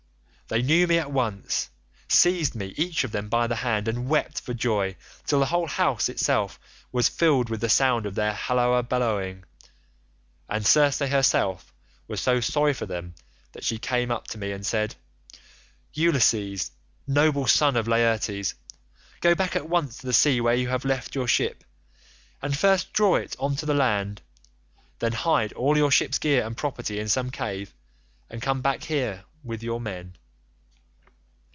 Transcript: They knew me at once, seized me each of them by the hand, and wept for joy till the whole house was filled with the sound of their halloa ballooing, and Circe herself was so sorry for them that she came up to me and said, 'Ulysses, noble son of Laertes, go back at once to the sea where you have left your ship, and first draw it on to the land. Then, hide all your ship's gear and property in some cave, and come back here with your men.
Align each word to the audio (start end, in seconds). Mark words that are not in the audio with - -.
They 0.47 0.61
knew 0.61 0.85
me 0.85 0.97
at 0.99 1.09
once, 1.13 1.69
seized 2.09 2.55
me 2.55 2.73
each 2.75 3.05
of 3.05 3.13
them 3.13 3.29
by 3.29 3.47
the 3.47 3.55
hand, 3.55 3.87
and 3.87 4.09
wept 4.09 4.41
for 4.41 4.53
joy 4.53 4.97
till 5.25 5.39
the 5.39 5.45
whole 5.45 5.65
house 5.69 6.09
was 6.91 7.07
filled 7.07 7.49
with 7.49 7.61
the 7.61 7.69
sound 7.69 8.05
of 8.05 8.15
their 8.15 8.33
halloa 8.33 8.83
ballooing, 8.83 9.45
and 10.49 10.67
Circe 10.67 10.99
herself 10.99 11.73
was 12.09 12.19
so 12.19 12.41
sorry 12.41 12.73
for 12.73 12.85
them 12.85 13.15
that 13.53 13.63
she 13.63 13.77
came 13.77 14.11
up 14.11 14.27
to 14.27 14.37
me 14.37 14.51
and 14.51 14.65
said, 14.65 14.95
'Ulysses, 15.93 16.71
noble 17.07 17.47
son 17.47 17.77
of 17.77 17.87
Laertes, 17.87 18.53
go 19.21 19.33
back 19.33 19.55
at 19.55 19.69
once 19.69 19.99
to 19.99 20.05
the 20.05 20.11
sea 20.11 20.41
where 20.41 20.55
you 20.55 20.67
have 20.67 20.83
left 20.83 21.15
your 21.15 21.29
ship, 21.29 21.63
and 22.41 22.57
first 22.57 22.91
draw 22.91 23.15
it 23.15 23.37
on 23.39 23.55
to 23.55 23.65
the 23.65 23.73
land. 23.73 24.21
Then, 24.99 25.13
hide 25.13 25.53
all 25.53 25.77
your 25.77 25.91
ship's 25.91 26.19
gear 26.19 26.45
and 26.45 26.57
property 26.57 26.99
in 26.99 27.07
some 27.07 27.31
cave, 27.31 27.73
and 28.29 28.41
come 28.41 28.61
back 28.61 28.83
here 28.83 29.23
with 29.45 29.63
your 29.63 29.79
men. 29.79 30.17